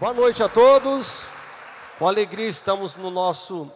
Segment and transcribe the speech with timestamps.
[0.00, 1.28] Boa noite a todos.
[1.98, 3.70] Com alegria estamos no nosso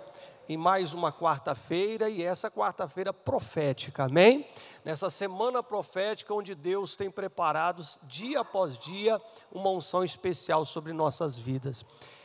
[0.48, 4.04] em mais uma quarta-feira e essa quarta-feira profética.
[4.04, 4.48] Amém?
[4.82, 9.20] Nessa semana profética onde Deus tem preparado dia após dia
[9.52, 11.84] uma unção especial sobre nossas vidas.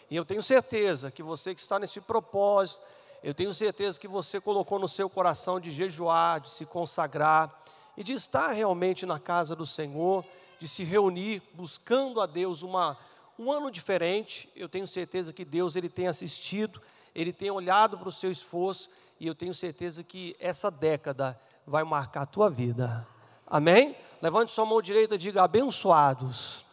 [0.09, 2.79] E eu tenho certeza que você que está nesse propósito,
[3.21, 7.53] eu tenho certeza que você colocou no seu coração de jejuar, de se consagrar
[7.97, 10.23] e de estar realmente na casa do Senhor,
[10.57, 12.97] de se reunir buscando a Deus uma
[13.39, 16.81] um ano diferente, eu tenho certeza que Deus ele tem assistido,
[17.15, 21.85] ele tem olhado para o seu esforço e eu tenho certeza que essa década vai
[21.85, 23.07] marcar a tua vida.
[23.47, 23.95] Amém?
[24.21, 26.65] Levante sua mão direita e diga abençoados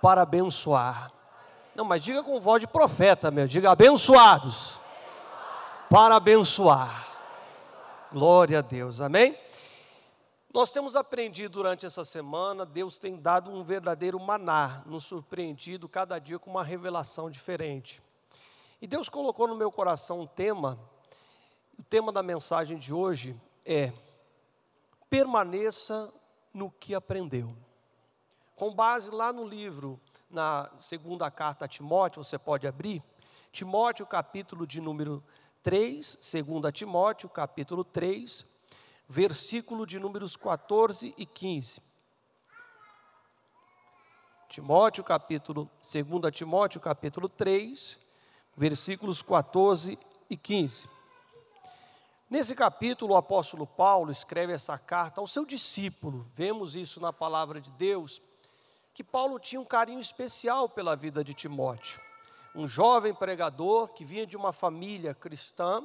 [0.00, 1.12] para abençoar.
[1.74, 3.46] Não, mas diga com voz de profeta, meu.
[3.46, 4.80] Diga abençoados
[5.90, 7.06] para abençoar.
[8.10, 9.02] Glória a Deus.
[9.02, 9.36] Amém?
[10.56, 16.18] Nós temos aprendido durante essa semana, Deus tem dado um verdadeiro maná, nos surpreendido cada
[16.18, 18.02] dia com uma revelação diferente.
[18.80, 20.78] E Deus colocou no meu coração um tema,
[21.78, 23.92] o tema da mensagem de hoje é:
[25.10, 26.10] permaneça
[26.54, 27.54] no que aprendeu.
[28.54, 33.02] Com base lá no livro, na segunda carta a Timóteo, você pode abrir,
[33.52, 35.22] Timóteo, capítulo de número
[35.62, 38.55] 3, segunda Timóteo, capítulo 3,
[39.08, 41.80] versículo de números 14 e 15.
[44.48, 47.98] Timóteo, capítulo, 2 Timóteo, capítulo 3,
[48.56, 49.98] versículos 14
[50.30, 50.88] e 15.
[52.28, 56.26] Nesse capítulo, o apóstolo Paulo escreve essa carta ao seu discípulo.
[56.34, 58.20] Vemos isso na palavra de Deus,
[58.92, 62.00] que Paulo tinha um carinho especial pela vida de Timóteo.
[62.54, 65.84] Um jovem pregador que vinha de uma família cristã,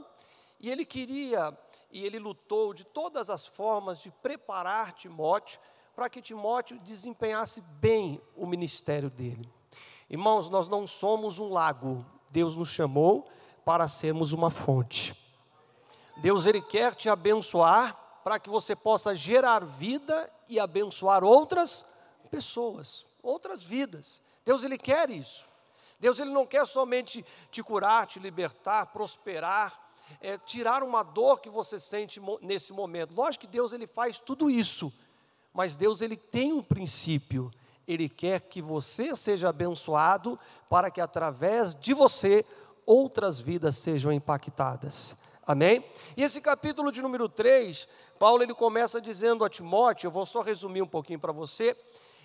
[0.60, 1.56] e ele queria
[1.92, 5.60] e ele lutou de todas as formas de preparar Timóteo
[5.96, 9.50] para que Timóteo desempenhasse bem o ministério dele.
[10.10, 13.30] Irmãos, nós não somos um lago, Deus nos chamou
[13.64, 15.16] para sermos uma fonte.
[16.18, 21.86] Deus ele quer te abençoar para que você possa gerar vida e abençoar outras
[22.30, 24.22] pessoas, outras vidas.
[24.46, 25.48] Deus ele quer isso.
[26.00, 29.81] Deus ele não quer somente te curar, te libertar, prosperar,
[30.20, 33.14] é, tirar uma dor que você sente nesse momento.
[33.14, 34.92] Lógico que Deus ele faz tudo isso,
[35.54, 37.52] mas Deus ele tem um princípio.
[37.88, 40.40] Ele quer que você seja abençoado
[40.70, 42.46] para que através de você
[42.86, 45.16] outras vidas sejam impactadas.
[45.46, 45.84] Amém?
[46.16, 47.88] E esse capítulo de número 3,
[48.20, 51.76] Paulo ele começa dizendo a Timóteo, eu vou só resumir um pouquinho para você.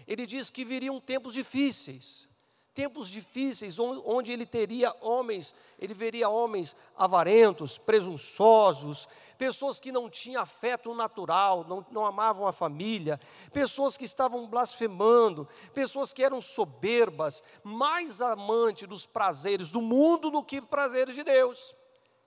[0.06, 2.28] Ele diz que viriam tempos difíceis
[2.76, 10.42] tempos difíceis, onde ele teria homens, ele veria homens avarentos, presunçosos, pessoas que não tinham
[10.42, 13.18] afeto natural, não, não amavam a família,
[13.50, 20.42] pessoas que estavam blasfemando, pessoas que eram soberbas, mais amantes dos prazeres do mundo do
[20.42, 21.74] que prazeres de Deus.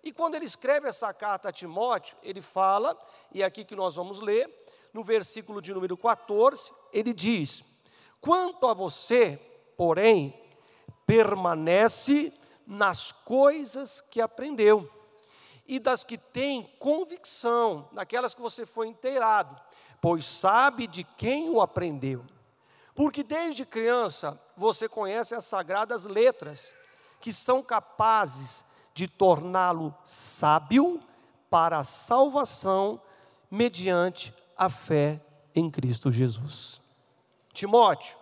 [0.04, 2.98] E quando ele escreve essa carta a Timóteo, ele fala,
[3.32, 4.50] e é aqui que nós vamos ler,
[4.92, 7.64] no versículo de número 14, ele diz:
[8.20, 9.40] Quanto a você,
[9.78, 10.34] porém,
[11.10, 12.32] permanece
[12.68, 14.88] nas coisas que aprendeu
[15.68, 19.60] e das que tem convicção, naquelas que você foi inteirado,
[20.00, 22.24] pois sabe de quem o aprendeu.
[22.94, 26.76] Porque desde criança você conhece as sagradas letras,
[27.20, 31.02] que são capazes de torná-lo sábio
[31.50, 33.02] para a salvação
[33.50, 35.20] mediante a fé
[35.56, 36.80] em Cristo Jesus.
[37.52, 38.16] Timóteo,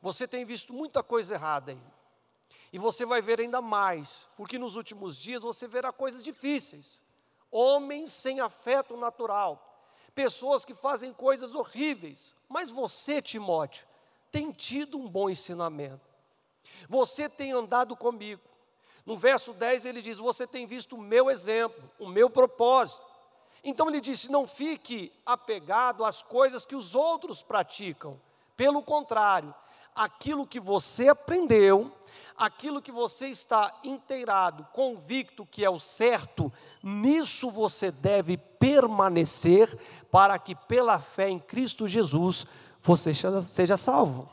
[0.00, 1.91] você tem visto muita coisa errada aí.
[2.72, 7.02] E você vai ver ainda mais, porque nos últimos dias você verá coisas difíceis.
[7.50, 12.34] Homens sem afeto natural, pessoas que fazem coisas horríveis.
[12.48, 13.86] Mas você, Timóteo,
[14.30, 16.10] tem tido um bom ensinamento.
[16.88, 18.42] Você tem andado comigo.
[19.04, 23.02] No verso 10 ele diz: Você tem visto o meu exemplo, o meu propósito.
[23.62, 28.18] Então ele disse: Não fique apegado às coisas que os outros praticam.
[28.56, 29.54] Pelo contrário,
[29.94, 31.92] aquilo que você aprendeu,
[32.44, 36.52] aquilo que você está inteirado, convicto que é o certo,
[36.82, 39.78] nisso você deve permanecer,
[40.10, 42.46] para que pela fé em Cristo Jesus
[42.80, 43.12] você
[43.44, 44.30] seja salvo.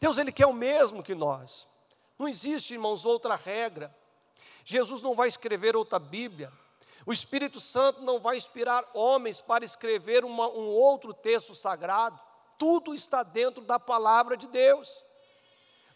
[0.00, 1.66] Deus, Ele quer o mesmo que nós.
[2.18, 3.94] Não existe, irmãos, outra regra.
[4.64, 6.52] Jesus não vai escrever outra Bíblia.
[7.06, 12.18] O Espírito Santo não vai inspirar homens para escrever uma, um outro texto sagrado
[12.58, 15.04] tudo está dentro da palavra de Deus.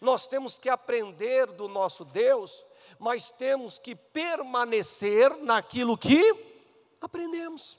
[0.01, 2.65] Nós temos que aprender do nosso Deus,
[2.99, 6.35] mas temos que permanecer naquilo que
[7.01, 7.79] aprendemos.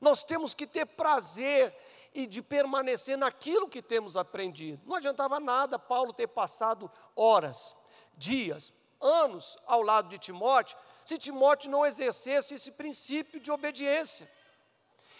[0.00, 1.74] Nós temos que ter prazer
[2.14, 4.82] e de permanecer naquilo que temos aprendido.
[4.84, 7.76] Não adiantava nada Paulo ter passado horas,
[8.16, 14.30] dias, anos ao lado de Timóteo, se Timóteo não exercesse esse princípio de obediência.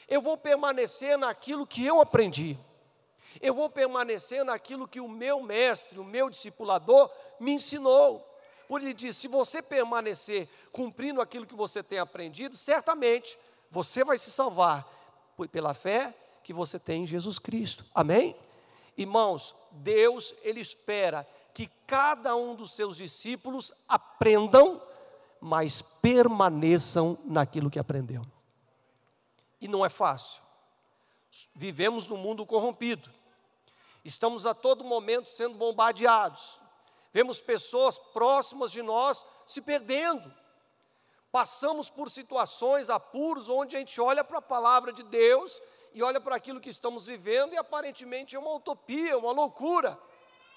[0.08, 2.58] Eu vou permanecer naquilo que eu aprendi.
[3.40, 8.28] Eu vou permanecer naquilo que o meu mestre, o meu discipulador me ensinou.
[8.68, 13.38] Por ele diz: se você permanecer cumprindo aquilo que você tem aprendido, certamente
[13.70, 14.86] você vai se salvar
[15.50, 17.84] pela fé que você tem em Jesus Cristo.
[17.94, 18.36] Amém?
[18.96, 24.82] Irmãos, Deus, Ele espera que cada um dos seus discípulos aprendam,
[25.40, 28.22] mas permaneçam naquilo que aprendeu.
[29.60, 30.42] E não é fácil.
[31.54, 33.10] Vivemos num mundo corrompido.
[34.04, 36.60] Estamos a todo momento sendo bombardeados.
[37.12, 40.32] Vemos pessoas próximas de nós se perdendo.
[41.30, 45.60] Passamos por situações, apuros, onde a gente olha para a palavra de Deus
[45.94, 49.98] e olha para aquilo que estamos vivendo e aparentemente é uma utopia, uma loucura.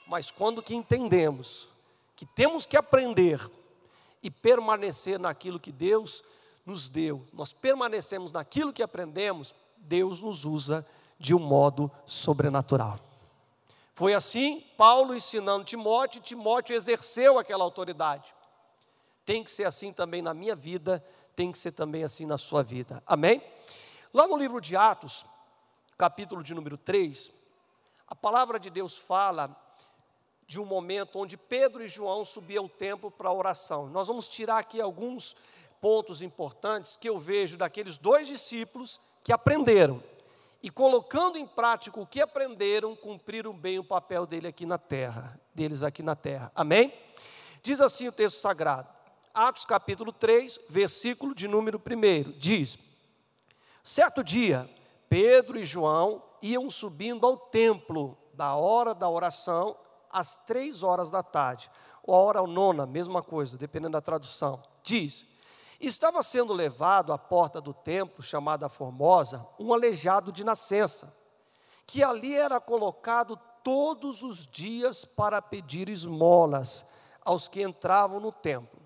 [0.07, 1.69] Mas quando que entendemos
[2.15, 3.39] que temos que aprender
[4.24, 6.24] e permanecer naquilo que Deus
[6.65, 10.86] nos deu, nós permanecemos naquilo que aprendemos, Deus nos usa
[11.19, 13.00] de um modo sobrenatural.
[13.95, 18.36] Foi assim Paulo ensinando Timóteo, e Timóteo exerceu aquela autoridade.
[19.25, 21.03] Tem que ser assim também na minha vida,
[21.33, 23.01] tem que ser também assim na sua vida.
[23.07, 23.42] Amém?
[24.13, 25.25] Lá no livro de Atos,
[25.97, 27.31] capítulo de número 3,
[28.06, 29.56] a palavra de Deus fala
[30.45, 33.88] de um momento onde Pedro e João subiam ao templo para a oração.
[33.88, 35.38] Nós vamos tirar aqui alguns
[35.80, 40.03] pontos importantes que eu vejo daqueles dois discípulos que aprenderam
[40.65, 45.39] e colocando em prática o que aprenderam, cumpriram bem o papel dele aqui na terra,
[45.53, 46.51] deles aqui na terra.
[46.56, 46.91] Amém?
[47.62, 48.89] Diz assim o texto sagrado.
[49.31, 52.79] Atos capítulo 3, versículo de número 1, diz:
[53.83, 54.67] Certo dia,
[55.07, 59.77] Pedro e João iam subindo ao templo da hora da oração
[60.12, 61.69] às três horas da tarde,
[62.01, 64.63] ou a hora nona, mesma coisa, dependendo da tradução.
[64.81, 65.27] Diz:
[65.80, 71.16] Estava sendo levado à porta do templo, chamada Formosa, um aleijado de nascença,
[71.86, 76.86] que ali era colocado todos os dias para pedir esmolas
[77.24, 78.80] aos que entravam no templo.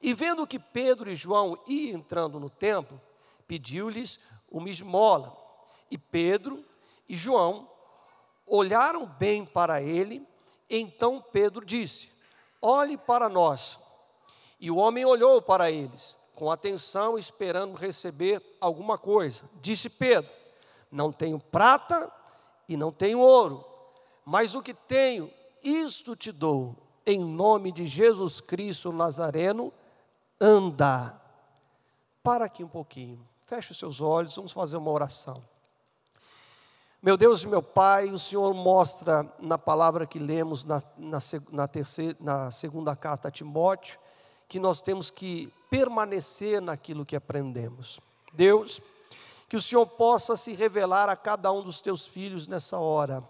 [0.00, 3.00] E vendo que Pedro e João iam entrando no templo,
[3.46, 4.18] pediu-lhes
[4.50, 5.36] uma esmola.
[5.90, 6.64] E Pedro
[7.08, 7.68] e João
[8.46, 10.26] olharam bem para ele,
[10.68, 12.12] então Pedro disse:
[12.62, 13.78] Olhe para nós.
[14.58, 19.42] E o homem olhou para eles, com atenção, esperando receber alguma coisa.
[19.60, 20.32] Disse Pedro:
[20.90, 22.10] Não tenho prata
[22.66, 23.62] e não tenho ouro,
[24.24, 25.30] mas o que tenho,
[25.62, 29.70] isto te dou, em nome de Jesus Cristo Nazareno,
[30.40, 31.20] anda.
[32.22, 35.44] Para aqui um pouquinho, feche os seus olhos, vamos fazer uma oração.
[37.02, 41.18] Meu Deus e meu Pai, o Senhor mostra na palavra que lemos na, na,
[41.52, 44.00] na, terceira, na segunda carta a Timóteo,
[44.50, 48.00] que nós temos que permanecer naquilo que aprendemos.
[48.32, 48.82] Deus,
[49.48, 53.22] que o Senhor possa se revelar a cada um dos teus filhos nessa hora,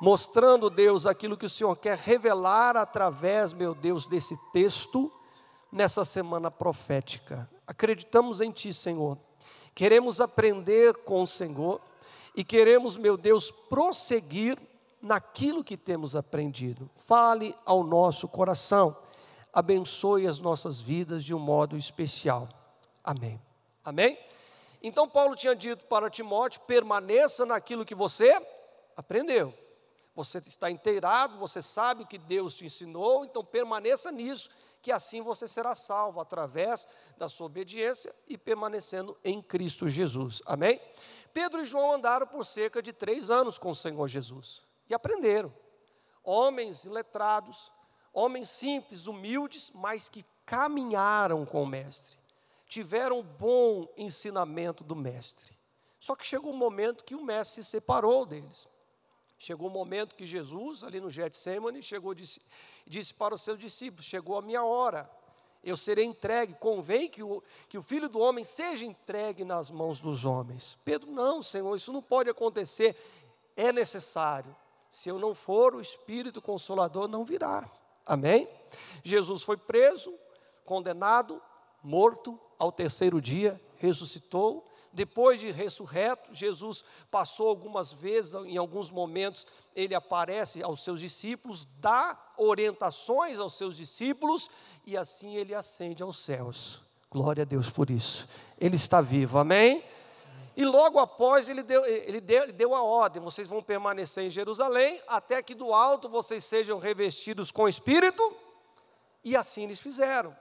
[0.00, 5.12] mostrando, Deus, aquilo que o Senhor quer revelar através, meu Deus, desse texto
[5.70, 7.48] nessa semana profética.
[7.66, 9.18] Acreditamos em Ti, Senhor.
[9.74, 11.82] Queremos aprender com o Senhor
[12.34, 14.58] e queremos, meu Deus, prosseguir
[15.02, 16.88] naquilo que temos aprendido.
[17.06, 18.96] Fale ao nosso coração.
[19.56, 22.46] Abençoe as nossas vidas de um modo especial.
[23.02, 23.40] Amém.
[23.82, 24.18] Amém?
[24.82, 28.38] Então Paulo tinha dito para Timóteo: permaneça naquilo que você
[28.94, 29.54] aprendeu.
[30.14, 34.50] Você está inteirado, você sabe o que Deus te ensinou, então permaneça nisso
[34.82, 36.86] que assim você será salvo através
[37.16, 40.42] da sua obediência e permanecendo em Cristo Jesus.
[40.44, 40.78] Amém?
[41.32, 45.50] Pedro e João andaram por cerca de três anos com o Senhor Jesus e aprenderam.
[46.22, 47.72] Homens letrados,
[48.16, 52.16] homens simples, humildes, mas que caminharam com o Mestre,
[52.66, 55.54] tiveram bom ensinamento do Mestre.
[56.00, 58.66] Só que chegou um momento que o Mestre se separou deles.
[59.38, 62.40] Chegou o um momento que Jesus, ali no Getsemane, chegou disse,
[62.86, 65.10] disse para os seus discípulos: Chegou a minha hora,
[65.62, 66.54] eu serei entregue.
[66.54, 70.78] Convém que o, que o filho do homem seja entregue nas mãos dos homens.
[70.86, 72.96] Pedro, não, Senhor, isso não pode acontecer.
[73.54, 74.56] É necessário.
[74.88, 77.70] Se eu não for, o Espírito Consolador não virá.
[78.06, 78.48] Amém?
[79.02, 80.14] Jesus foi preso,
[80.64, 81.42] condenado,
[81.82, 84.64] morto, ao terceiro dia ressuscitou
[84.96, 91.68] depois de ressurreto, Jesus passou algumas vezes, em alguns momentos, ele aparece aos seus discípulos,
[91.78, 94.48] dá orientações aos seus discípulos
[94.86, 96.80] e assim ele ascende aos céus.
[97.10, 98.26] Glória a Deus por isso.
[98.58, 99.84] Ele está vivo, amém?
[100.56, 105.00] E logo após ele deu, ele deu, deu a ordem: vocês vão permanecer em Jerusalém,
[105.06, 108.34] até que do alto vocês sejam revestidos com Espírito.
[109.22, 110.36] E assim eles fizeram.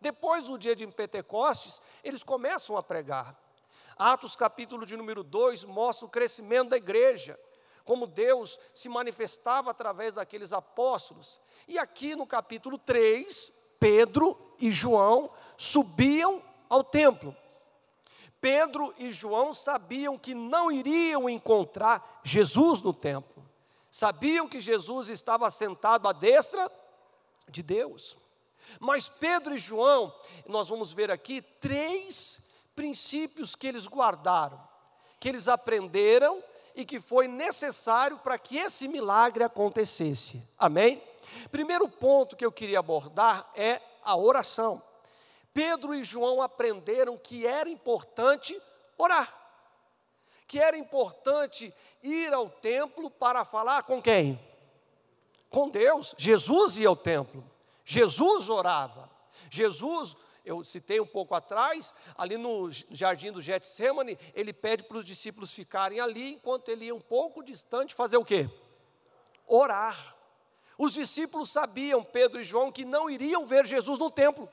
[0.00, 3.36] Depois do dia de Pentecostes, eles começam a pregar.
[3.98, 7.40] Atos capítulo de número 2 mostra o crescimento da igreja,
[7.84, 11.40] como Deus se manifestava através daqueles apóstolos.
[11.66, 17.34] E aqui no capítulo 3, Pedro e João subiam ao templo.
[18.46, 23.44] Pedro e João sabiam que não iriam encontrar Jesus no templo.
[23.90, 26.70] Sabiam que Jesus estava sentado à destra
[27.48, 28.16] de Deus.
[28.78, 30.14] Mas Pedro e João,
[30.46, 32.38] nós vamos ver aqui três
[32.76, 34.62] princípios que eles guardaram,
[35.18, 36.40] que eles aprenderam
[36.76, 40.40] e que foi necessário para que esse milagre acontecesse.
[40.56, 41.02] Amém?
[41.50, 44.80] Primeiro ponto que eu queria abordar é a oração.
[45.56, 48.60] Pedro e João aprenderam que era importante
[48.98, 49.34] orar,
[50.46, 51.72] que era importante
[52.02, 54.38] ir ao templo para falar com quem?
[55.48, 56.14] Com Deus.
[56.18, 57.42] Jesus ia ao templo,
[57.86, 59.10] Jesus orava,
[59.50, 65.06] Jesus eu citei um pouco atrás, ali no jardim do Getsemane, ele pede para os
[65.06, 68.48] discípulos ficarem ali, enquanto ele ia um pouco distante, fazer o quê?
[69.46, 70.14] Orar.
[70.76, 74.46] Os discípulos sabiam, Pedro e João, que não iriam ver Jesus no templo.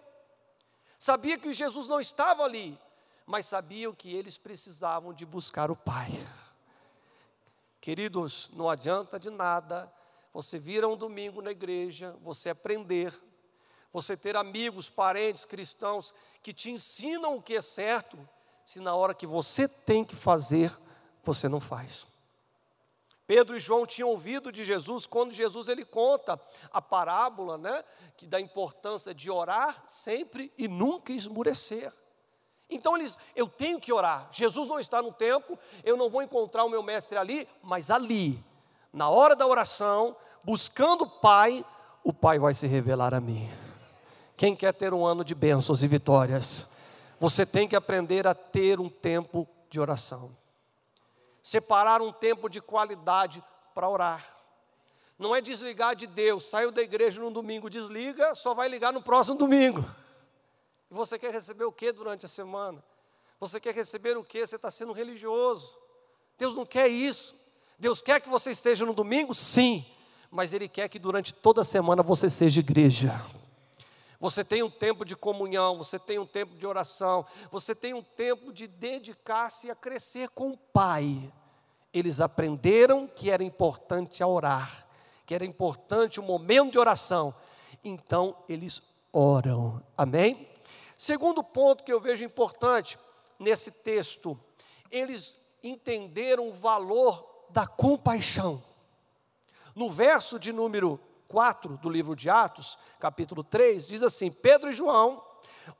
[1.03, 2.79] Sabia que Jesus não estava ali,
[3.25, 6.11] mas sabiam que eles precisavam de buscar o Pai.
[7.81, 9.91] Queridos, não adianta de nada
[10.33, 13.13] você vir um domingo na igreja, você aprender
[13.91, 18.17] você ter amigos, parentes cristãos que te ensinam o que é certo,
[18.63, 20.75] se na hora que você tem que fazer,
[21.21, 22.07] você não faz.
[23.33, 26.39] Pedro e João tinham ouvido de Jesus quando Jesus ele conta
[26.71, 27.83] a parábola, né,
[28.15, 31.91] que da importância de orar sempre e nunca esmurecer.
[32.69, 34.29] Então eles, eu tenho que orar.
[34.31, 38.39] Jesus não está no templo, eu não vou encontrar o meu mestre ali, mas ali,
[38.93, 41.65] na hora da oração, buscando o Pai,
[42.03, 43.49] o Pai vai se revelar a mim.
[44.37, 46.67] Quem quer ter um ano de bênçãos e vitórias?
[47.19, 50.42] Você tem que aprender a ter um tempo de oração.
[51.43, 53.43] Separar um tempo de qualidade
[53.75, 54.25] para orar.
[55.19, 59.01] Não é desligar de Deus, saiu da igreja no domingo, desliga, só vai ligar no
[59.01, 59.85] próximo domingo.
[60.89, 62.83] E você quer receber o que durante a semana?
[63.39, 64.47] Você quer receber o que?
[64.47, 65.77] Você está sendo religioso.
[66.37, 67.35] Deus não quer isso.
[67.77, 69.35] Deus quer que você esteja no domingo?
[69.35, 69.85] Sim.
[70.31, 73.21] Mas Ele quer que durante toda a semana você seja igreja.
[74.23, 78.01] Você tem um tempo de comunhão, você tem um tempo de oração, você tem um
[78.01, 81.29] tempo de dedicar-se a crescer com o Pai.
[81.93, 84.87] Eles aprenderam que era importante orar,
[85.25, 87.35] que era importante o momento de oração.
[87.83, 89.83] Então eles oram.
[89.97, 90.47] Amém?
[90.95, 92.97] Segundo ponto que eu vejo importante
[93.37, 94.39] nesse texto,
[94.89, 98.63] eles entenderam o valor da compaixão.
[99.75, 100.97] No verso de número
[101.33, 105.19] 4 do livro de Atos, capítulo 3, diz assim: Pedro e João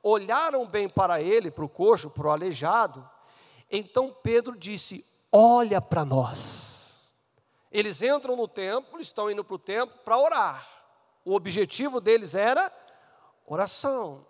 [0.02, 3.08] olharam bem para ele, para o coxo, para o aleijado.
[3.70, 7.00] Então Pedro disse: Olha para nós.
[7.70, 10.68] Eles entram no templo, estão indo para o templo para orar.
[11.24, 12.72] O objetivo deles era
[13.46, 14.26] oração.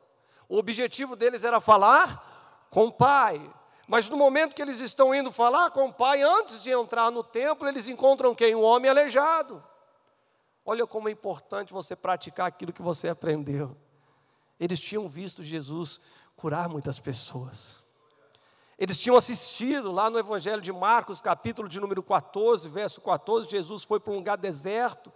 [0.47, 3.40] O objetivo deles era falar com o Pai.
[3.88, 7.25] Mas no momento que eles estão indo falar com o Pai, antes de entrar no
[7.25, 8.54] templo, eles encontram quem?
[8.54, 9.64] Um homem aleijado.
[10.64, 13.76] Olha como é importante você praticar aquilo que você aprendeu.
[14.59, 16.00] Eles tinham visto Jesus
[16.37, 17.85] curar muitas pessoas.
[18.78, 23.85] Eles tinham assistido lá no Evangelho de Marcos, capítulo de número 14, verso 14, Jesus
[23.85, 25.12] foi para um lugar deserto,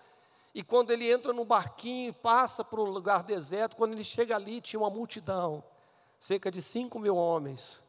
[0.54, 4.36] e quando ele entra no barquinho e passa por um lugar deserto, quando ele chega
[4.36, 5.64] ali, tinha uma multidão,
[6.20, 7.82] cerca de 5 mil homens,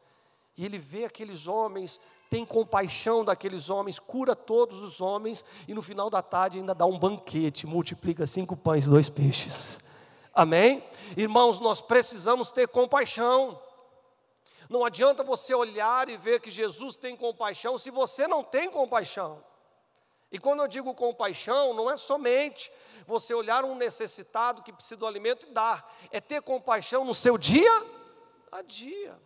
[0.56, 2.00] e ele vê aqueles homens
[2.30, 6.86] tem compaixão daqueles homens, cura todos os homens e no final da tarde ainda dá
[6.86, 9.76] um banquete, multiplica cinco pães e dois peixes.
[10.32, 10.82] Amém?
[11.16, 13.60] Irmãos, nós precisamos ter compaixão.
[14.68, 19.42] Não adianta você olhar e ver que Jesus tem compaixão se você não tem compaixão.
[20.30, 22.70] E quando eu digo compaixão, não é somente
[23.08, 27.36] você olhar um necessitado que precisa do alimento e dar, é ter compaixão no seu
[27.36, 27.84] dia
[28.52, 29.20] a dia,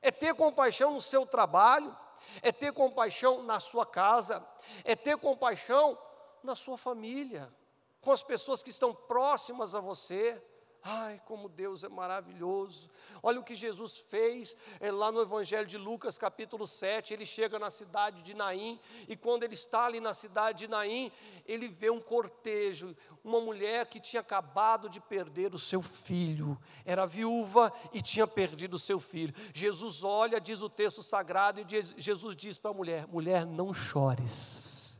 [0.00, 1.94] é ter compaixão no seu trabalho,
[2.42, 4.46] é ter compaixão na sua casa,
[4.84, 5.98] é ter compaixão
[6.42, 7.52] na sua família,
[8.00, 10.42] com as pessoas que estão próximas a você.
[10.90, 12.88] Ai, como Deus é maravilhoso.
[13.22, 17.12] Olha o que Jesus fez é, lá no Evangelho de Lucas, capítulo 7.
[17.12, 21.12] Ele chega na cidade de Naim, e quando ele está ali na cidade de Naim,
[21.44, 27.04] ele vê um cortejo, uma mulher que tinha acabado de perder o seu filho, era
[27.04, 29.34] viúva e tinha perdido o seu filho.
[29.52, 31.66] Jesus olha, diz o texto sagrado, e
[31.98, 34.98] Jesus diz para a mulher: mulher, não chores.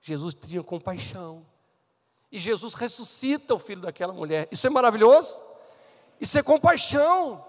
[0.00, 1.46] Jesus tinha compaixão
[2.32, 4.48] e Jesus ressuscita o filho daquela mulher.
[4.50, 5.38] Isso é maravilhoso?
[6.18, 7.46] Isso é compaixão.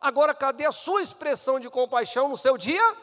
[0.00, 2.96] Agora, cadê a sua expressão de compaixão no seu dia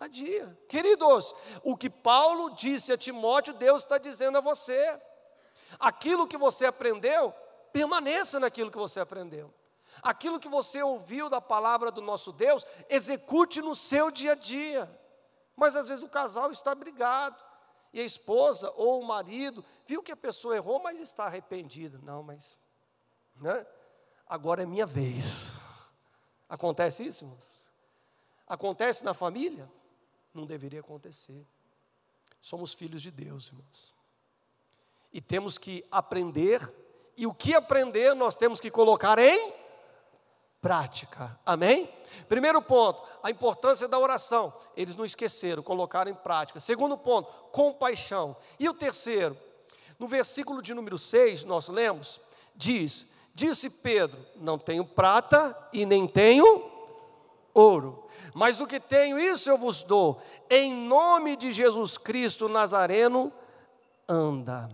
[0.00, 0.58] a dia?
[0.68, 5.00] Queridos, o que Paulo disse a Timóteo, Deus está dizendo a você.
[5.78, 7.32] Aquilo que você aprendeu,
[7.72, 9.54] permaneça naquilo que você aprendeu.
[10.02, 14.90] Aquilo que você ouviu da palavra do nosso Deus, execute no seu dia a dia.
[15.54, 17.47] Mas às vezes o casal está brigado
[17.92, 21.98] e a esposa ou o marido viu que a pessoa errou, mas está arrependida.
[22.02, 22.58] Não, mas
[23.36, 23.66] né?
[24.26, 25.54] agora é minha vez.
[26.48, 27.70] Acontece isso, irmãos?
[28.46, 29.70] Acontece na família?
[30.32, 31.46] Não deveria acontecer.
[32.40, 33.94] Somos filhos de Deus, irmãos.
[35.12, 36.74] E temos que aprender,
[37.16, 39.52] e o que aprender nós temos que colocar em
[40.60, 41.38] prática.
[41.44, 41.88] Amém?
[42.28, 44.52] Primeiro ponto, a importância da oração.
[44.76, 46.60] Eles não esqueceram, colocaram em prática.
[46.60, 48.36] Segundo ponto, compaixão.
[48.58, 49.36] E o terceiro,
[49.98, 52.20] no versículo de número 6, nós lemos,
[52.54, 56.70] diz: Disse Pedro: Não tenho prata e nem tenho
[57.54, 60.20] ouro, mas o que tenho, isso eu vos dou.
[60.50, 63.32] Em nome de Jesus Cristo Nazareno,
[64.08, 64.68] anda.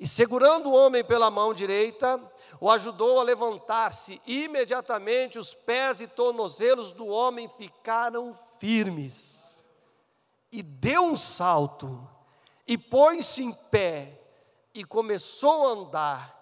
[0.00, 2.18] E segurando o homem pela mão direita,
[2.58, 4.18] o ajudou a levantar-se.
[4.26, 9.62] Imediatamente os pés e tornozelos do homem ficaram firmes.
[10.50, 12.08] E deu um salto,
[12.66, 14.18] e pôs-se em pé,
[14.72, 16.40] e começou a andar.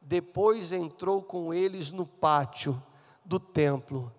[0.00, 2.80] Depois entrou com eles no pátio
[3.24, 4.14] do templo,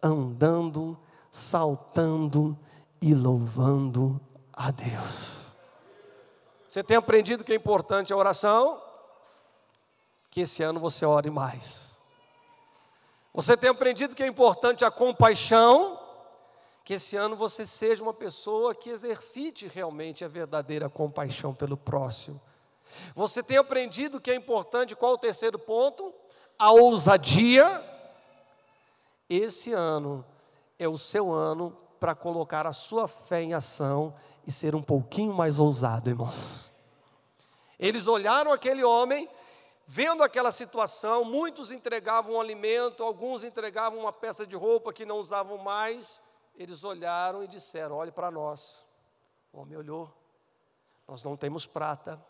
[0.00, 0.96] andando,
[1.32, 2.56] saltando
[3.02, 4.20] e louvando
[4.52, 5.45] a Deus.
[6.76, 8.82] Você tem aprendido que é importante a oração?
[10.36, 11.96] que esse ano você ore mais.
[13.32, 15.98] Você tem aprendido que é importante a compaixão,
[16.84, 22.38] que esse ano você seja uma pessoa que exercite realmente a verdadeira compaixão pelo próximo.
[23.14, 26.12] Você tem aprendido que é importante, qual o terceiro ponto?
[26.58, 27.82] A ousadia.
[29.30, 30.22] Esse ano
[30.78, 34.14] é o seu ano para colocar a sua fé em ação
[34.46, 36.65] e ser um pouquinho mais ousado, irmãos.
[37.78, 39.28] Eles olharam aquele homem
[39.88, 45.20] Vendo aquela situação, muitos entregavam um alimento, alguns entregavam uma peça de roupa que não
[45.20, 46.20] usavam mais.
[46.56, 48.84] Eles olharam e disseram: Olhe para nós.
[49.52, 50.12] O homem olhou.
[51.06, 52.20] Nós não temos prata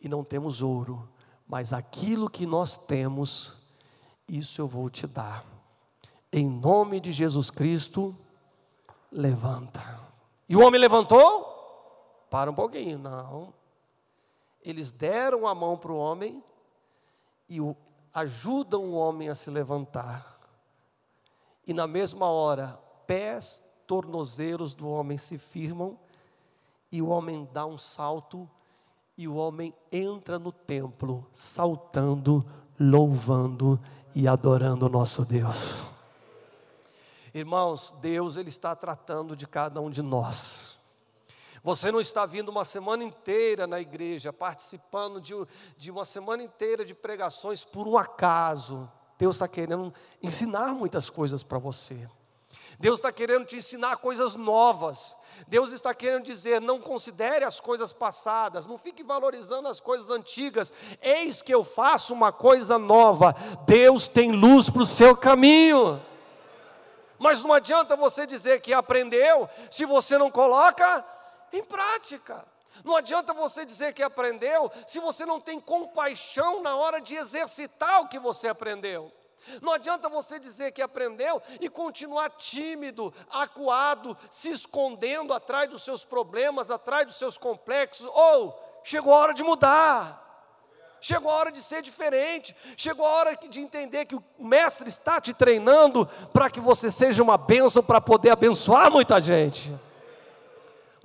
[0.00, 1.06] e não temos ouro,
[1.46, 3.52] mas aquilo que nós temos,
[4.26, 5.44] isso eu vou te dar.
[6.32, 8.16] Em nome de Jesus Cristo,
[9.12, 10.00] levanta.
[10.48, 11.54] E o homem levantou?
[12.30, 13.52] Para um pouquinho, não
[14.66, 16.42] eles deram a mão para o homem
[17.48, 17.76] e o,
[18.12, 20.40] ajudam o homem a se levantar.
[21.64, 22.76] E na mesma hora,
[23.06, 25.96] pés, tornozelos do homem se firmam,
[26.90, 28.50] e o homem dá um salto,
[29.16, 32.44] e o homem entra no templo, saltando,
[32.78, 33.78] louvando
[34.16, 35.84] e adorando o nosso Deus.
[37.32, 40.75] Irmãos, Deus ele está tratando de cada um de nós.
[41.66, 45.34] Você não está vindo uma semana inteira na igreja, participando de,
[45.76, 48.88] de uma semana inteira de pregações por um acaso.
[49.18, 52.08] Deus está querendo ensinar muitas coisas para você.
[52.78, 55.16] Deus está querendo te ensinar coisas novas.
[55.48, 60.72] Deus está querendo dizer: não considere as coisas passadas, não fique valorizando as coisas antigas.
[61.02, 63.34] Eis que eu faço uma coisa nova.
[63.66, 66.00] Deus tem luz para o seu caminho.
[67.18, 71.04] Mas não adianta você dizer que aprendeu, se você não coloca
[71.56, 72.44] em prática.
[72.84, 78.02] Não adianta você dizer que aprendeu se você não tem compaixão na hora de exercitar
[78.02, 79.12] o que você aprendeu.
[79.62, 86.04] Não adianta você dizer que aprendeu e continuar tímido, acuado, se escondendo atrás dos seus
[86.04, 88.08] problemas, atrás dos seus complexos.
[88.12, 90.24] Ou chegou a hora de mudar.
[91.00, 92.56] Chegou a hora de ser diferente.
[92.76, 97.22] Chegou a hora de entender que o mestre está te treinando para que você seja
[97.22, 99.72] uma bênção para poder abençoar muita gente.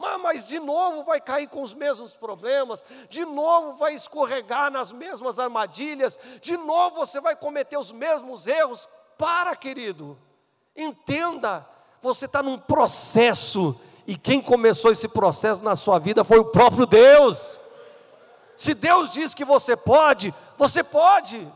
[0.01, 4.91] Mas, mas de novo vai cair com os mesmos problemas, de novo vai escorregar nas
[4.91, 8.89] mesmas armadilhas, de novo você vai cometer os mesmos erros.
[9.15, 10.17] Para, querido,
[10.75, 11.67] entenda,
[12.01, 16.87] você está num processo, e quem começou esse processo na sua vida foi o próprio
[16.87, 17.61] Deus.
[18.57, 21.47] Se Deus diz que você pode, você pode.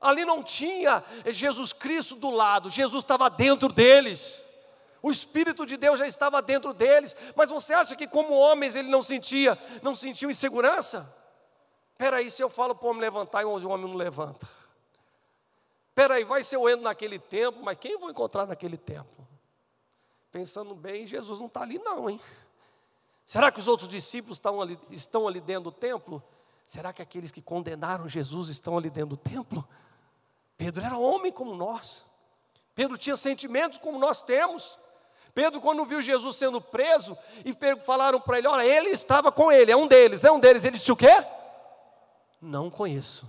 [0.00, 4.43] Ali não tinha Jesus Cristo do lado, Jesus estava dentro deles.
[5.04, 7.14] O Espírito de Deus já estava dentro deles.
[7.36, 11.14] Mas você acha que como homens ele não sentia, não sentiu insegurança?
[11.92, 14.48] Espera aí, se eu falo para o homem levantar e o homem não levanta.
[15.90, 19.28] Espera aí, vai ser eu entro naquele templo, mas quem eu vou encontrar naquele templo?
[20.32, 22.18] Pensando bem, Jesus não está ali não, hein?
[23.26, 26.22] Será que os outros discípulos estão ali, estão ali dentro do templo?
[26.64, 29.68] Será que aqueles que condenaram Jesus estão ali dentro do templo?
[30.56, 32.02] Pedro era homem como nós.
[32.74, 34.82] Pedro tinha sentimentos como nós temos.
[35.34, 39.72] Pedro, quando viu Jesus sendo preso, e falaram para ele: Olha, ele estava com ele,
[39.72, 40.64] é um deles, é um deles.
[40.64, 41.24] Ele disse: O quê?
[42.40, 43.28] Não conheço.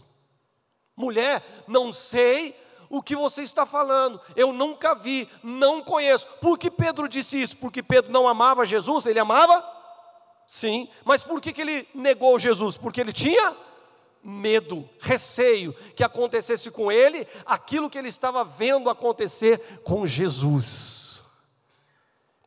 [0.96, 2.56] Mulher, não sei
[2.89, 6.28] o que você está falando, eu nunca vi, não conheço.
[6.39, 7.58] Por que Pedro disse isso?
[7.58, 9.65] Porque Pedro não amava Jesus, ele amava?
[10.48, 12.78] Sim, mas por que, que ele negou Jesus?
[12.78, 13.56] Porque ele tinha
[14.24, 21.05] medo, receio que acontecesse com ele aquilo que ele estava vendo acontecer com Jesus.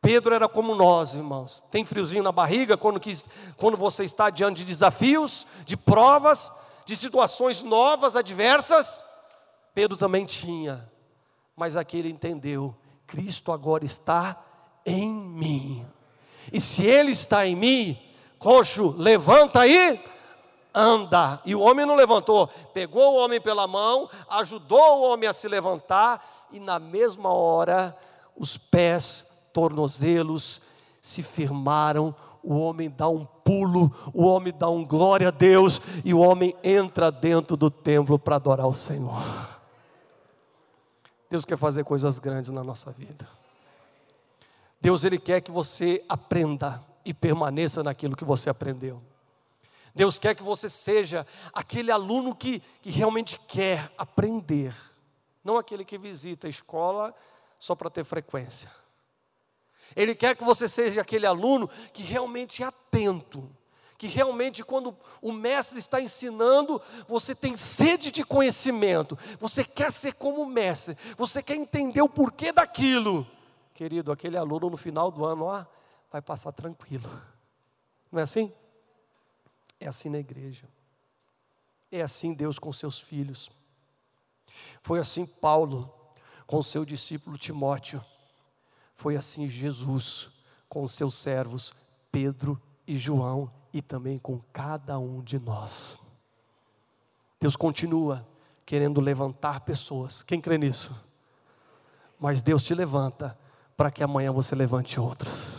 [0.01, 1.63] Pedro era como nós, irmãos.
[1.69, 6.51] Tem friozinho na barriga quando, quis, quando você está diante de desafios, de provas,
[6.85, 9.03] de situações novas, adversas?
[9.73, 10.89] Pedro também tinha,
[11.55, 14.41] mas aqui ele entendeu: Cristo agora está
[14.85, 15.85] em mim.
[16.51, 17.99] E se ele está em mim,
[18.39, 20.03] coxo, levanta aí,
[20.73, 21.41] anda.
[21.45, 25.47] E o homem não levantou, pegou o homem pela mão, ajudou o homem a se
[25.47, 27.95] levantar, e na mesma hora,
[28.35, 30.61] os pés, tornozelos
[31.01, 36.13] se firmaram o homem dá um pulo, o homem dá um glória a Deus, e
[36.13, 39.21] o homem entra dentro do templo para adorar o Senhor.
[41.29, 43.27] Deus quer fazer coisas grandes na nossa vida.
[44.81, 49.01] Deus ele quer que você aprenda e permaneça naquilo que você aprendeu.
[49.93, 54.73] Deus quer que você seja aquele aluno que, que realmente quer aprender,
[55.43, 57.13] não aquele que visita a escola
[57.57, 58.69] só para ter frequência.
[59.95, 63.49] Ele quer que você seja aquele aluno que realmente é atento,
[63.97, 70.13] que realmente, quando o mestre está ensinando, você tem sede de conhecimento, você quer ser
[70.13, 73.27] como o mestre, você quer entender o porquê daquilo.
[73.73, 75.65] Querido, aquele aluno no final do ano, ó,
[76.11, 77.09] vai passar tranquilo.
[78.11, 78.51] Não é assim?
[79.79, 80.65] É assim na igreja.
[81.91, 83.49] É assim Deus com seus filhos.
[84.81, 85.93] Foi assim Paulo
[86.45, 88.03] com seu discípulo Timóteo.
[88.99, 90.29] Foi assim Jesus
[90.67, 91.73] com seus servos
[92.11, 95.97] Pedro e João e também com cada um de nós.
[97.39, 98.27] Deus continua
[98.65, 100.21] querendo levantar pessoas.
[100.21, 100.93] Quem crê nisso?
[102.19, 103.39] Mas Deus te levanta
[103.77, 105.55] para que amanhã você levante outros.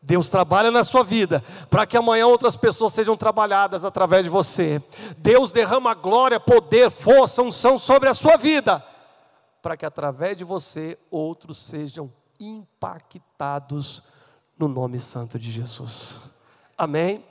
[0.00, 4.80] Deus trabalha na sua vida para que amanhã outras pessoas sejam trabalhadas através de você.
[5.16, 8.80] Deus derrama glória, poder, força, unção sobre a sua vida
[9.60, 14.02] para que através de você outros sejam impactados
[14.58, 16.20] no nome santo de Jesus.
[16.76, 17.24] Amém?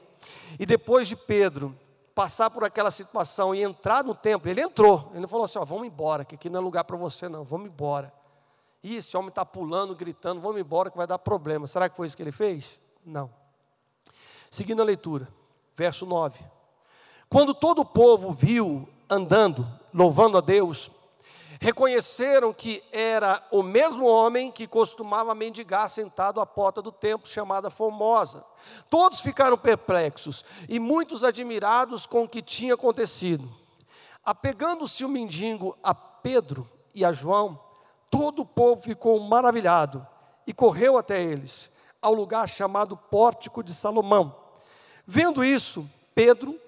[0.60, 1.78] E depois de Pedro
[2.16, 5.86] passar por aquela situação e entrar no templo, ele entrou, ele falou assim: ó, vamos
[5.86, 8.12] embora, que aqui não é lugar para você, não, vamos embora.
[8.82, 11.68] E esse homem está pulando, gritando, vamos embora que vai dar problema.
[11.68, 12.80] Será que foi isso que ele fez?
[13.06, 13.30] Não.
[14.50, 15.28] Seguindo a leitura,
[15.76, 16.40] verso 9.
[17.30, 20.90] Quando todo o povo viu andando, louvando a Deus,
[21.60, 27.70] reconheceram que era o mesmo homem que costumava mendigar sentado à porta do templo, chamada
[27.70, 28.44] Formosa.
[28.90, 33.50] Todos ficaram perplexos e muitos admirados com o que tinha acontecido.
[34.24, 37.60] Apegando-se o mendigo a Pedro e a João,
[38.10, 40.06] todo o povo ficou maravilhado
[40.46, 44.36] e correu até eles, ao lugar chamado Pórtico de Salomão.
[45.06, 46.60] Vendo isso, Pedro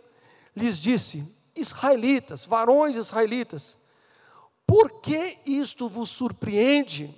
[0.56, 1.24] lhes disse:
[1.56, 3.78] Israelitas, varões israelitas,
[4.70, 7.12] por que isto vos surpreende?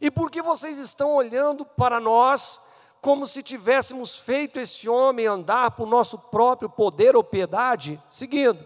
[0.00, 2.60] E por que vocês estão olhando para nós
[3.00, 8.00] como se tivéssemos feito esse homem andar por nosso próprio poder ou piedade?
[8.08, 8.64] Seguindo,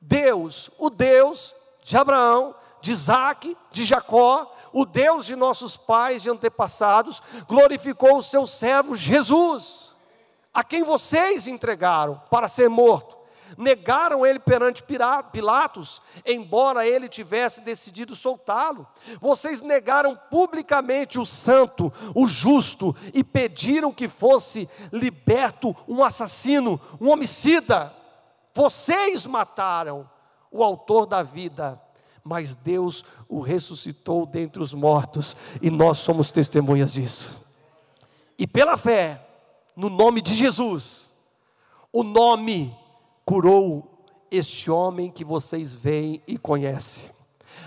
[0.00, 6.30] Deus, o Deus de Abraão, de Isaac, de Jacó, o Deus de nossos pais e
[6.30, 9.94] antepassados, glorificou o seu servo Jesus,
[10.52, 13.23] a quem vocês entregaram para ser morto
[13.56, 14.82] negaram ele perante
[15.32, 18.86] Pilatos, embora ele tivesse decidido soltá-lo.
[19.20, 27.10] Vocês negaram publicamente o santo, o justo, e pediram que fosse liberto um assassino, um
[27.10, 27.92] homicida.
[28.54, 30.08] Vocês mataram
[30.50, 31.80] o autor da vida,
[32.22, 37.38] mas Deus o ressuscitou dentre os mortos, e nós somos testemunhas disso.
[38.38, 39.26] E pela fé,
[39.76, 41.10] no nome de Jesus,
[41.92, 42.76] o nome
[43.24, 47.10] curou este homem que vocês veem e conhecem.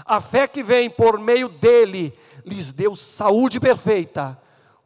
[0.05, 4.39] A fé que vem por meio dele lhes deu saúde perfeita,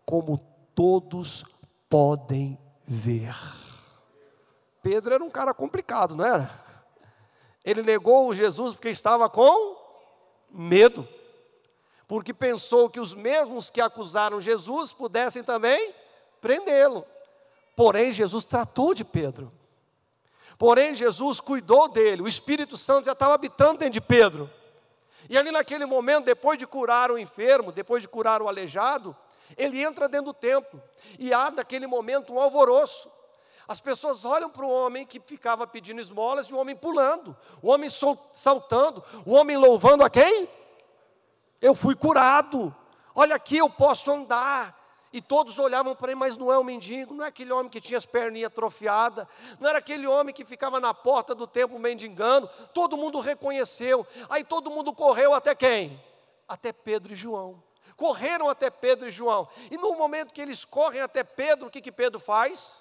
[0.06, 0.38] como
[0.74, 1.46] todos
[1.90, 3.36] podem ver.
[4.82, 6.50] Pedro era um cara complicado, não era?
[7.64, 9.78] Ele negou Jesus porque estava com
[10.50, 11.08] medo,
[12.08, 15.94] porque pensou que os mesmos que acusaram Jesus pudessem também
[16.42, 17.06] prendê-lo.
[17.76, 19.52] Porém, Jesus tratou de Pedro.
[20.62, 24.48] Porém, Jesus cuidou dele, o Espírito Santo já estava habitando dentro de Pedro.
[25.28, 29.18] E ali naquele momento, depois de curar o enfermo, depois de curar o aleijado,
[29.58, 30.80] ele entra dentro do templo
[31.18, 33.10] e há naquele momento um alvoroço.
[33.68, 37.72] As pessoas olham para o homem que ficava pedindo esmolas e o homem pulando, o
[37.72, 37.90] homem
[38.32, 40.48] saltando, o homem louvando a quem?
[41.60, 42.72] Eu fui curado.
[43.16, 44.80] Olha aqui, eu posso andar.
[45.14, 47.82] E todos olhavam para ele, mas não é um mendigo, não é aquele homem que
[47.82, 49.28] tinha as perninhas atrofiadas,
[49.60, 52.50] não era aquele homem que ficava na porta do templo mendigando.
[52.74, 54.08] Todo mundo reconheceu.
[54.30, 56.02] Aí todo mundo correu até quem?
[56.48, 57.62] Até Pedro e João.
[57.98, 59.50] Correram até Pedro e João.
[59.70, 62.80] E no momento que eles correm até Pedro, o que, que Pedro faz?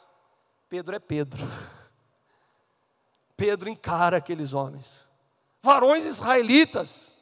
[0.69, 1.43] Pedro é Pedro.
[3.37, 5.09] Pedro encara aqueles homens.
[5.63, 7.13] Varões israelitas,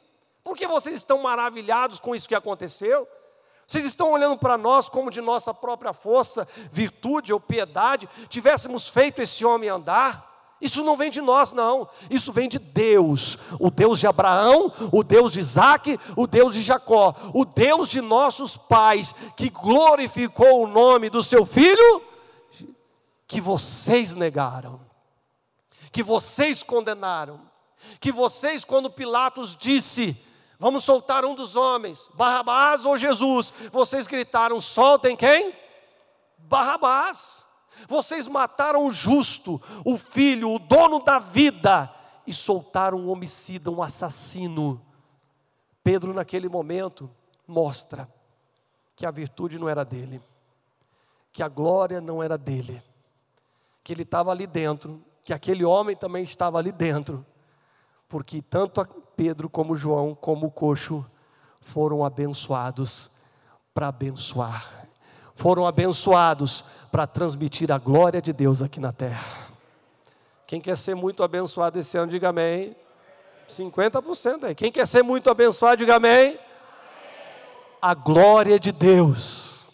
[0.43, 3.07] por que vocês estão maravilhados com isso que aconteceu?
[3.69, 9.21] Vocês estão olhando para nós como de nossa própria força, virtude ou piedade, tivéssemos feito
[9.21, 10.57] esse homem andar?
[10.59, 11.87] Isso não vem de nós, não.
[12.09, 13.37] Isso vem de Deus.
[13.59, 18.01] O Deus de Abraão, o Deus de Isaac, o Deus de Jacó, o Deus de
[18.01, 22.01] nossos pais, que glorificou o nome do seu filho,
[23.27, 24.81] que vocês negaram,
[25.91, 27.39] que vocês condenaram,
[27.99, 30.19] que vocês, quando Pilatos disse:
[30.59, 33.53] Vamos soltar um dos homens, Barrabás ou Jesus.
[33.71, 35.53] Vocês gritaram: soltem quem?
[36.37, 37.47] Barrabás.
[37.87, 41.89] Vocês mataram o justo, o filho, o dono da vida,
[42.27, 44.85] e soltaram um homicida, um assassino.
[45.81, 47.09] Pedro, naquele momento,
[47.47, 48.11] mostra
[48.97, 50.21] que a virtude não era dele,
[51.31, 52.83] que a glória não era dele,
[53.81, 57.25] que ele estava ali dentro, que aquele homem também estava ali dentro,
[58.09, 58.85] porque tanto
[59.19, 61.05] Pedro, como João, como coxo,
[61.59, 63.11] foram abençoados
[63.73, 64.87] para abençoar,
[65.35, 69.49] foram abençoados para transmitir a glória de Deus aqui na terra.
[70.47, 72.73] Quem quer ser muito abençoado esse ano, diga amém.
[73.49, 74.55] 50% aí.
[74.55, 76.39] Quem quer ser muito abençoado, diga amém.
[77.81, 79.67] A glória de Deus.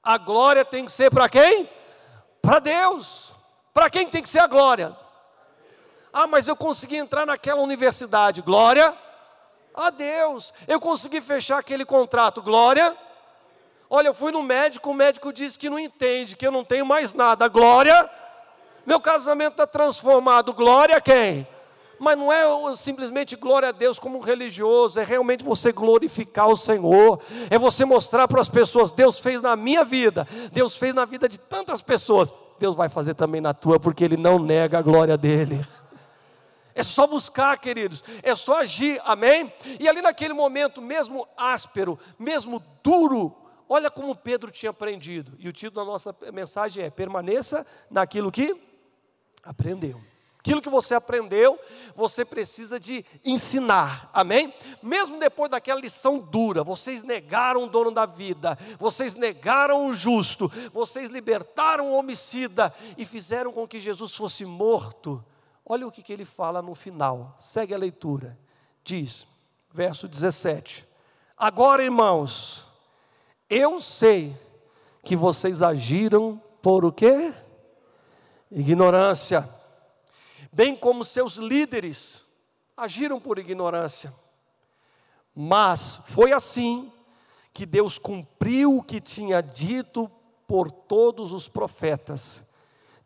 [0.00, 1.68] A glória tem que ser para quem?
[2.40, 3.34] Para Deus.
[3.74, 4.96] Para quem tem que ser a glória?
[6.12, 8.42] Ah, mas eu consegui entrar naquela universidade.
[8.42, 8.94] Glória
[9.74, 10.52] a Deus.
[10.68, 12.42] Eu consegui fechar aquele contrato.
[12.42, 12.96] Glória.
[13.88, 16.84] Olha, eu fui no médico, o médico disse que não entende, que eu não tenho
[16.84, 17.48] mais nada.
[17.48, 18.10] Glória.
[18.84, 20.52] Meu casamento está transformado.
[20.52, 21.46] Glória a quem?
[21.98, 22.44] Mas não é
[22.74, 27.84] simplesmente glória a Deus como um religioso, é realmente você glorificar o Senhor, é você
[27.84, 31.80] mostrar para as pessoas: Deus fez na minha vida, Deus fez na vida de tantas
[31.80, 35.64] pessoas, Deus vai fazer também na tua, porque Ele não nega a glória dele.
[36.74, 39.52] É só buscar, queridos, é só agir, amém?
[39.78, 43.36] E ali naquele momento, mesmo áspero, mesmo duro,
[43.68, 45.34] olha como Pedro tinha aprendido.
[45.38, 48.56] E o título da nossa mensagem é: permaneça naquilo que
[49.42, 50.00] aprendeu.
[50.42, 51.56] Aquilo que você aprendeu,
[51.94, 54.52] você precisa de ensinar, amém?
[54.82, 60.50] Mesmo depois daquela lição dura, vocês negaram o dono da vida, vocês negaram o justo,
[60.72, 65.24] vocês libertaram o homicida e fizeram com que Jesus fosse morto.
[65.64, 68.38] Olha o que, que ele fala no final, segue a leitura.
[68.84, 69.26] Diz,
[69.72, 70.86] verso 17:
[71.36, 72.66] Agora, irmãos,
[73.48, 74.36] eu sei
[75.04, 77.32] que vocês agiram por o quê?
[78.50, 79.48] Ignorância,
[80.52, 82.24] bem como seus líderes
[82.76, 84.12] agiram por ignorância.
[85.34, 86.92] Mas foi assim
[87.52, 90.10] que Deus cumpriu o que tinha dito
[90.46, 92.42] por todos os profetas,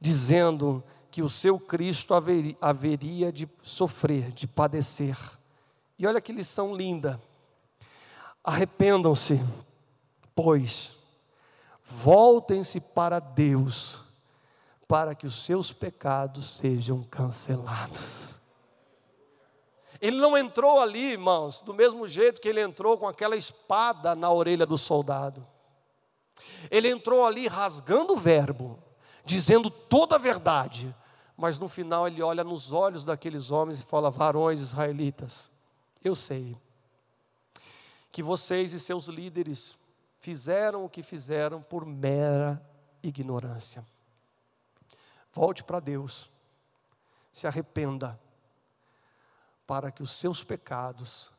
[0.01, 5.17] dizendo: que o seu Cristo haveria, de sofrer, de padecer.
[5.99, 7.21] E olha que lição linda.
[8.45, 9.41] Arrependam-se,
[10.35, 10.97] pois,
[11.83, 14.01] voltem-se para Deus,
[14.87, 18.37] para que os seus pecados sejam cancelados.
[20.01, 24.31] Ele não entrou ali, irmãos, do mesmo jeito que ele entrou com aquela espada na
[24.31, 25.47] orelha do soldado.
[26.71, 28.79] Ele entrou ali rasgando o verbo,
[29.27, 30.95] dizendo toda a verdade,
[31.37, 35.51] mas no final ele olha nos olhos daqueles homens e fala: varões israelitas,
[36.03, 36.57] eu sei
[38.13, 39.77] que vocês e seus líderes
[40.21, 42.65] fizeram o que fizeram por mera
[43.03, 43.85] ignorância.
[45.33, 46.31] Volte para Deus,
[47.31, 48.19] Se arrependa,
[49.67, 51.31] para que os seus pecados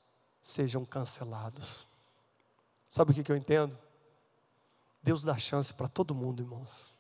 [0.43, 1.88] sejam cancelados.
[2.88, 3.76] Sabe o que, eu entendo?
[5.02, 6.93] Deus dá chance para todo mundo, irmãos.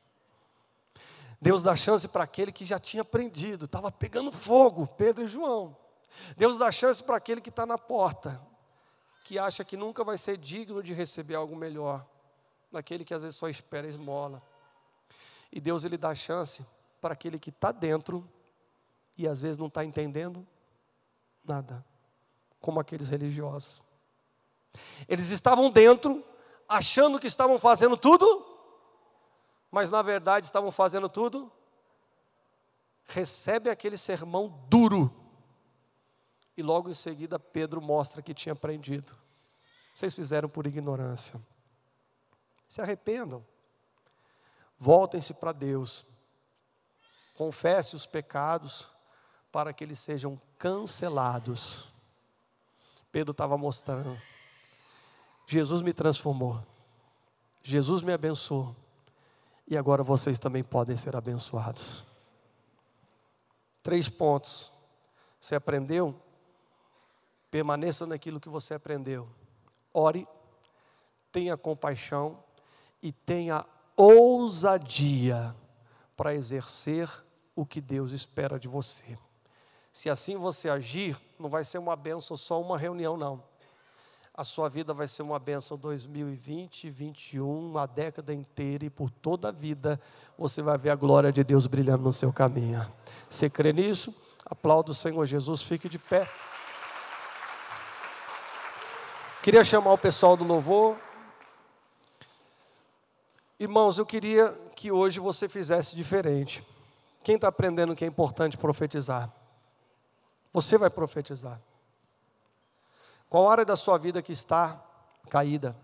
[1.41, 5.77] Deus dá chance para aquele que já tinha aprendido, estava pegando fogo, Pedro e João.
[6.35, 8.41] Deus dá chance para aquele que está na porta,
[9.23, 12.05] que acha que nunca vai ser digno de receber algo melhor,
[12.71, 14.41] naquele que às vezes só espera esmola.
[15.51, 16.65] E Deus ele dá chance
[16.99, 18.27] para aquele que está dentro
[19.15, 20.45] e às vezes não está entendendo
[21.43, 21.85] nada,
[22.59, 23.81] como aqueles religiosos.
[25.07, 26.23] Eles estavam dentro,
[26.67, 28.45] achando que estavam fazendo tudo,
[29.77, 31.51] mas na verdade estavam fazendo tudo.
[33.05, 35.13] Recebe aquele sermão duro,
[36.57, 39.15] e logo em seguida Pedro mostra que tinha aprendido.
[39.93, 41.39] Vocês fizeram por ignorância.
[42.67, 43.45] Se arrependam.
[44.79, 46.03] Voltem-se para Deus.
[47.35, 48.89] Confesse os pecados
[49.51, 51.87] para que eles sejam cancelados.
[53.11, 54.19] Pedro estava mostrando.
[55.45, 56.65] Jesus me transformou.
[57.61, 58.75] Jesus me abençoou.
[59.67, 62.05] E agora vocês também podem ser abençoados.
[63.83, 64.71] Três pontos.
[65.39, 66.15] Você aprendeu?
[67.51, 69.27] Permaneça naquilo que você aprendeu.
[69.93, 70.27] Ore,
[71.31, 72.41] tenha compaixão
[73.03, 75.55] e tenha ousadia
[76.15, 77.09] para exercer
[77.55, 79.17] o que Deus espera de você.
[79.91, 83.43] Se assim você agir, não vai ser uma benção só uma reunião, não.
[84.37, 89.49] A sua vida vai ser uma benção 2020, 2021, a década inteira e por toda
[89.49, 89.99] a vida
[90.37, 92.87] você vai ver a glória de Deus brilhando no seu caminho.
[93.27, 94.13] Você crê nisso?
[94.45, 96.29] Aplauda o Senhor Jesus, fique de pé.
[99.41, 100.95] Queria chamar o pessoal do louvor.
[103.59, 106.63] Irmãos, eu queria que hoje você fizesse diferente.
[107.23, 109.33] Quem está aprendendo que é importante profetizar?
[110.53, 111.59] Você vai profetizar.
[113.29, 114.83] Qual área da sua vida que está
[115.29, 115.75] caída?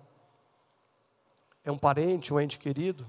[1.63, 3.05] É um parente, um ente querido?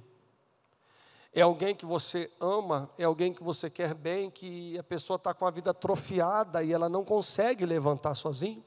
[1.33, 2.89] É alguém que você ama?
[2.97, 6.73] É alguém que você quer bem, que a pessoa está com a vida atrofiada e
[6.73, 8.65] ela não consegue levantar sozinho?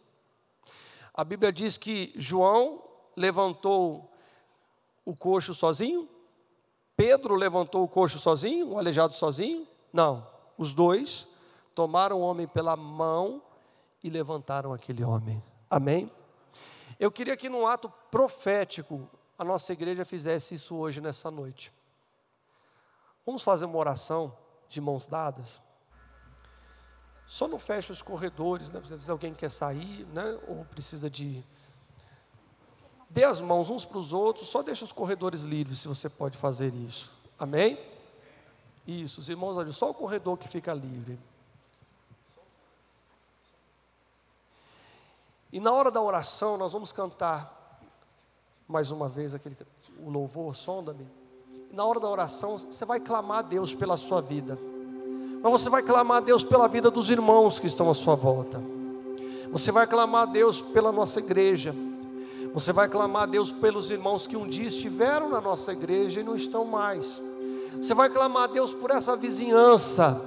[1.14, 2.84] A Bíblia diz que João
[3.16, 4.12] levantou
[5.06, 6.10] o coxo sozinho?
[6.96, 9.66] Pedro levantou o coxo sozinho, o aleijado sozinho?
[9.94, 10.28] Não.
[10.58, 11.28] Os dois
[11.74, 13.42] tomaram o homem pela mão
[14.04, 15.42] e levantaram aquele homem.
[15.70, 16.12] Amém?
[17.00, 21.72] Eu queria que num ato profético a nossa igreja fizesse isso hoje, nessa noite.
[23.26, 24.36] Vamos fazer uma oração
[24.68, 25.62] de mãos dadas?
[27.28, 28.80] Só não feche os corredores, né?
[28.80, 30.40] Vezes alguém quer sair, né?
[30.48, 31.44] Ou precisa de
[33.10, 36.38] Dê as mãos uns para os outros, só deixa os corredores livres se você pode
[36.38, 37.12] fazer isso.
[37.40, 37.80] Amém?
[38.86, 41.18] Isso, os irmãos, olha, só o corredor que fica livre.
[45.52, 47.58] E na hora da oração, nós vamos cantar
[48.68, 49.56] mais uma vez aquele,
[50.00, 51.08] o louvor, sonda-me.
[51.72, 54.58] Na hora da oração, você vai clamar a Deus pela sua vida.
[55.42, 58.62] Mas você vai clamar a Deus pela vida dos irmãos que estão à sua volta.
[59.52, 61.74] Você vai clamar a Deus pela nossa igreja.
[62.54, 66.24] Você vai clamar a Deus pelos irmãos que um dia estiveram na nossa igreja e
[66.24, 67.22] não estão mais.
[67.74, 70.20] Você vai clamar a Deus por essa vizinhança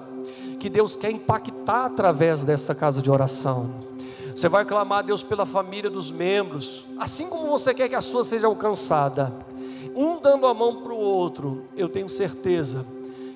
[0.59, 3.90] que Deus quer impactar através dessa casa de oração.
[4.35, 8.01] Você vai clamar a Deus pela família dos membros, assim como você quer que a
[8.01, 9.33] sua seja alcançada.
[9.95, 12.87] Um dando a mão para o outro, eu tenho certeza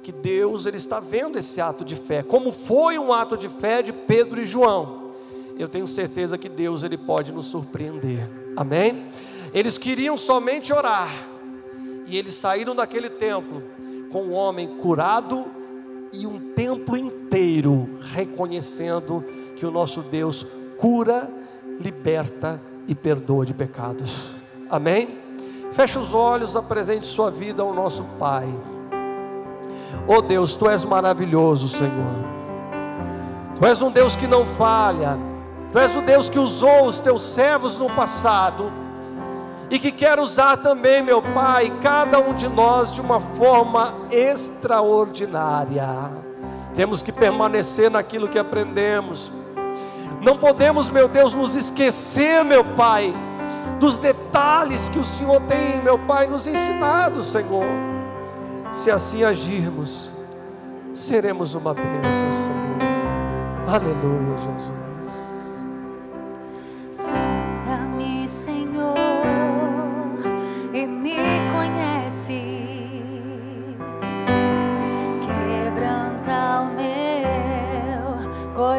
[0.03, 3.83] que Deus ele está vendo esse ato de fé, como foi um ato de fé
[3.83, 5.13] de Pedro e João.
[5.59, 8.29] Eu tenho certeza que Deus ele pode nos surpreender.
[8.57, 9.07] Amém?
[9.53, 11.11] Eles queriam somente orar,
[12.07, 13.63] e eles saíram daquele templo
[14.11, 15.47] com um homem curado
[16.13, 19.25] e um templo inteiro reconhecendo
[19.57, 20.47] que o nosso Deus
[20.85, 21.31] cura,
[21.81, 24.27] liberta e perdoa de pecados.
[24.69, 25.19] Amém?
[25.73, 28.47] Feche os olhos, apresente sua vida ao nosso Pai.
[30.07, 32.15] Oh Deus, tu és maravilhoso, Senhor.
[33.59, 35.17] Tu és um Deus que não falha.
[35.73, 38.71] Tu és o Deus que usou os teus servos no passado
[39.71, 46.11] e que quer usar também, meu Pai, cada um de nós de uma forma extraordinária.
[46.75, 49.33] Temos que permanecer naquilo que aprendemos.
[50.25, 53.15] Não podemos, meu Deus, nos esquecer, meu Pai,
[53.79, 57.67] dos detalhes que o Senhor tem, meu Pai, nos ensinado, Senhor.
[58.73, 60.11] Se assim agirmos,
[60.95, 62.65] seremos uma bênção, Senhor.
[63.69, 64.85] Aleluia, Jesus.
[66.91, 68.95] Sonda-me, Senhor,
[70.73, 71.17] e me
[71.53, 72.65] conheces.
[75.21, 76.95] Quebranta o meu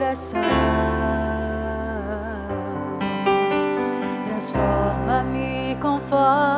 [0.04, 0.55] a
[6.16, 6.55] far.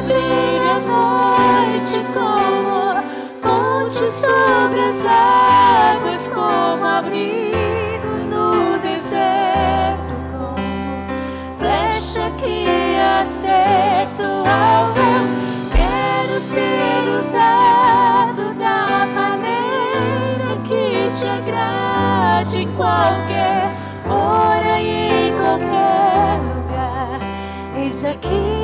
[0.00, 3.02] Brilha à noite, como
[3.40, 10.56] ponte sobre as águas, como abrigo no deserto, como
[11.58, 12.66] flecha que
[13.20, 15.10] acerta o alvo.
[15.72, 23.70] Quero ser usado da maneira que te agrade qualquer
[24.08, 27.20] hora e em qualquer lugar.
[27.76, 28.61] Eis aqui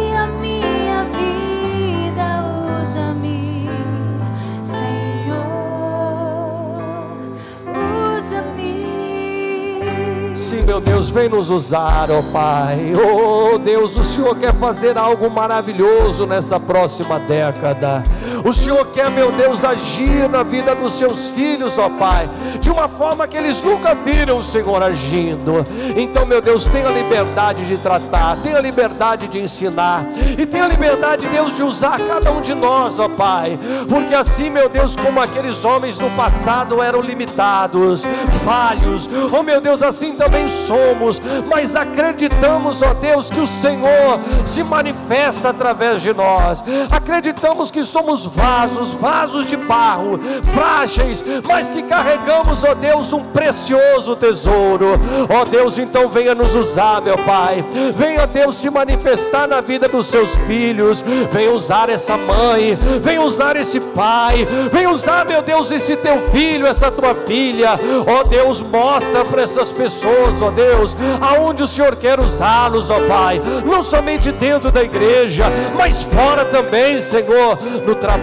[10.68, 12.92] meu Deus, vem nos usar, ó Pai.
[12.94, 18.02] Oh Deus, o Senhor quer fazer algo maravilhoso nessa próxima década.
[18.44, 22.28] O Senhor quer, meu Deus, agir na vida dos seus filhos, ó Pai,
[22.60, 25.64] de uma forma que eles nunca viram o Senhor agindo.
[25.96, 31.56] Então, meu Deus, tenha liberdade de tratar, tenha liberdade de ensinar e tenha liberdade, Deus,
[31.56, 33.58] de usar cada um de nós, ó Pai,
[33.88, 38.02] porque assim, meu Deus, como aqueles homens no passado eram limitados,
[38.44, 41.20] falhos, oh meu Deus, assim também somos,
[41.50, 46.62] mas acreditamos, ó Deus, que o Senhor se manifesta através de nós.
[46.90, 50.18] Acreditamos que somos vasos, vasos de barro,
[50.54, 54.92] frágeis, mas que carregamos, ó Deus, um precioso tesouro.
[55.28, 57.64] Ó Deus, então venha nos usar, meu Pai.
[57.94, 61.04] Venha, Deus, se manifestar na vida dos seus filhos.
[61.30, 66.66] Venha usar essa mãe, venha usar esse pai, venha usar, meu Deus, esse teu filho,
[66.66, 67.70] essa tua filha.
[68.06, 73.40] Ó Deus, mostra para essas pessoas, ó Deus, aonde o Senhor quer usá-los, ó Pai.
[73.64, 78.17] Não somente dentro da igreja, mas fora também, Senhor, no trabalho,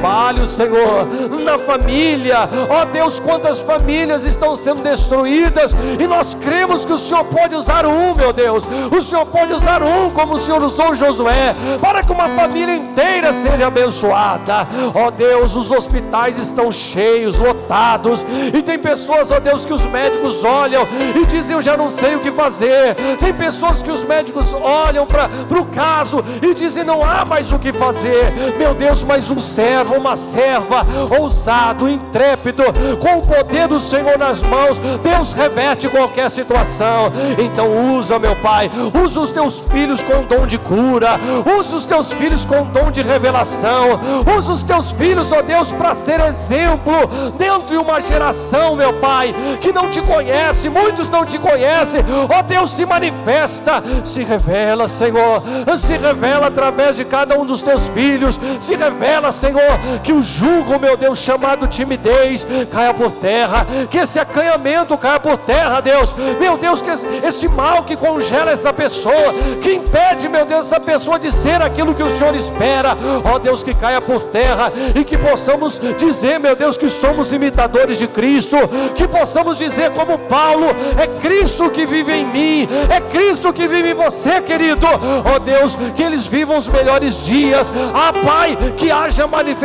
[0.56, 1.08] Senhor,
[1.44, 2.50] na família.
[2.70, 7.86] Ó Deus, quantas famílias estão sendo destruídas e nós cremos que o Senhor pode usar
[7.86, 8.64] um, meu Deus.
[8.96, 13.34] O Senhor pode usar um, como o Senhor usou Josué, para que uma família inteira
[13.34, 14.68] seja abençoada.
[14.94, 20.44] Ó Deus, os hospitais estão cheios, lotados, e tem pessoas, ó Deus, que os médicos
[20.44, 22.96] olham e dizem: Eu já não sei o que fazer.
[23.20, 25.30] Tem pessoas que os médicos olham para
[25.60, 28.34] o caso e dizem: Não há mais o que fazer.
[28.58, 30.86] Meu Deus, mas um servo, uma serva,
[31.20, 32.64] ousado, intrépido,
[33.00, 37.12] com o poder do Senhor nas mãos, Deus reverte qualquer situação.
[37.38, 38.70] Então, usa, meu Pai,
[39.04, 41.20] usa os teus filhos com dom de cura,
[41.60, 44.00] usa os teus filhos com dom de revelação,
[44.38, 46.94] usa os teus filhos, ó Deus, para ser exemplo
[47.38, 52.42] dentro de uma geração, meu Pai, que não te conhece, muitos não te conhecem, ó
[52.42, 55.42] Deus, se manifesta, se revela, Senhor,
[55.78, 60.80] se revela através de cada um dos teus filhos, se revela, Senhor, que o jugo,
[60.80, 66.58] meu Deus, chamado timidez, caia por terra, que esse acanhamento caia por terra, Deus, meu
[66.58, 71.32] Deus, que esse, mal que congela essa pessoa, que impede, meu Deus, essa pessoa de
[71.32, 75.80] ser aquilo que o Senhor espera, ó Deus, que caia por terra e que possamos
[75.98, 78.58] dizer, meu Deus, que somos imitadores de Cristo,
[78.96, 80.68] que possamos dizer, como Paulo,
[80.98, 84.88] é Cristo que vive em mim, é Cristo que vive em você, querido,
[85.34, 89.65] ó Deus, que eles vivam os melhores dias, ah Pai, que haja manifestação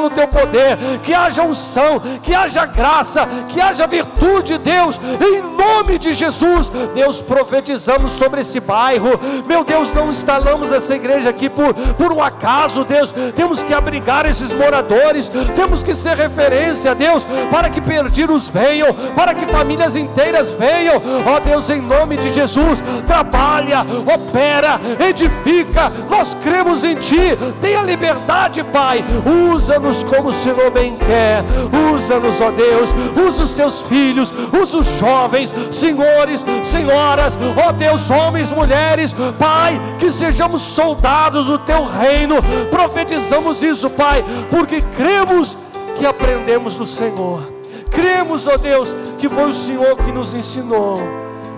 [0.00, 5.98] no teu poder, que haja unção, que haja graça, que haja virtude, Deus, em nome
[5.98, 9.10] de Jesus, Deus, profetizamos sobre esse bairro,
[9.46, 14.26] meu Deus, não instalamos essa igreja aqui por, por um acaso, Deus, temos que abrigar
[14.26, 20.52] esses moradores, temos que ser referência, Deus, para que perdidos venham, para que famílias inteiras
[20.52, 23.80] venham, ó Deus, em nome de Jesus, trabalha,
[24.14, 31.44] opera, edifica, nós cremos em Ti, tenha liberdade, Pai, usa-nos como o Senhor bem quer,
[31.92, 32.94] usa-nos, ó Deus,
[33.26, 40.10] usa os Teus filhos, usa os jovens, senhores, senhoras, ó Deus, homens, mulheres, Pai, que
[40.10, 42.36] sejamos soldados do Teu reino,
[42.70, 45.56] profetizamos isso, Pai, porque cremos
[45.96, 47.54] que aprendemos do Senhor.
[47.90, 50.98] Cremos, ó Deus, que foi o Senhor que nos ensinou.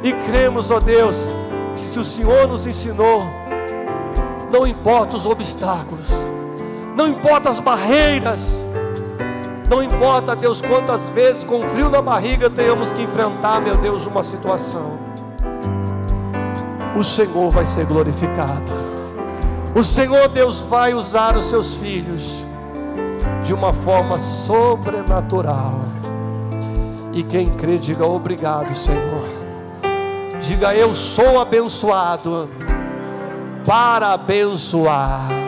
[0.02, 1.26] E cremos, ó Deus,
[1.74, 3.26] que se o Senhor nos ensinou,
[4.52, 6.06] não importa os obstáculos,
[6.96, 8.58] não importa as barreiras,
[9.68, 14.24] não importa, Deus, quantas vezes com frio na barriga tenhamos que enfrentar, meu Deus, uma
[14.24, 14.98] situação.
[16.96, 18.72] O Senhor vai ser glorificado.
[19.74, 22.42] O Senhor Deus vai usar os seus filhos
[23.44, 25.80] de uma forma sobrenatural.
[27.12, 29.24] E quem crê, diga obrigado, Senhor.
[30.40, 32.48] Diga eu sou abençoado
[33.66, 35.45] para abençoar.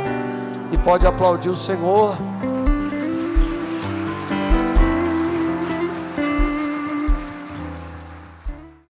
[0.70, 2.16] E pode aplaudir o Senhor.